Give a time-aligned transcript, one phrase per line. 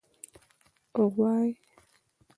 [0.93, 1.51] 🐂 غوایی